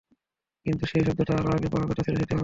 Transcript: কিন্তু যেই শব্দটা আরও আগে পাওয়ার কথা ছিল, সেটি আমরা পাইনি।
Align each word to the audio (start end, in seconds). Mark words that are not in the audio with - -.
কিন্তু 0.65 0.83
যেই 0.85 1.03
শব্দটা 1.07 1.33
আরও 1.33 1.49
আগে 1.49 1.67
পাওয়ার 1.67 1.87
কথা 1.89 2.01
ছিল, 2.03 2.15
সেটি 2.15 2.23
আমরা 2.23 2.29
পাইনি। 2.29 2.39